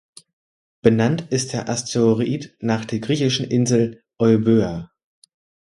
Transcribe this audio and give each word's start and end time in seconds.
Benannt 0.81 1.27
ist 1.29 1.53
der 1.53 1.69
Asteroid 1.69 2.55
nach 2.59 2.85
der 2.85 2.97
griechischen 2.97 3.45
Insel 3.45 4.01
Euböa. 4.17 4.89